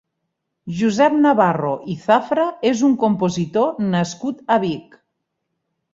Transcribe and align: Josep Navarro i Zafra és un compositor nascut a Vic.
Josep 0.79 1.17
Navarro 1.25 1.73
i 1.95 1.99
Zafra 2.07 2.47
és 2.71 2.83
un 2.89 2.97
compositor 3.07 3.87
nascut 3.95 4.45
a 4.57 4.63
Vic. 4.65 5.01